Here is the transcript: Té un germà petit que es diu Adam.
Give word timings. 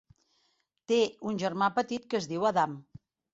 Té 0.91 0.97
un 1.33 1.37
germà 1.43 1.67
petit 1.75 2.09
que 2.15 2.19
es 2.23 2.27
diu 2.33 2.47
Adam. 2.53 2.75